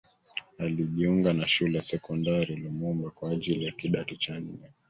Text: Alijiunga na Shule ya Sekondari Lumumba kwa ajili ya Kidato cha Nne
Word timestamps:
Alijiunga 0.57 1.33
na 1.33 1.47
Shule 1.47 1.75
ya 1.75 1.81
Sekondari 1.81 2.55
Lumumba 2.55 3.09
kwa 3.09 3.31
ajili 3.31 3.65
ya 3.65 3.71
Kidato 3.71 4.15
cha 4.15 4.39
Nne 4.39 4.71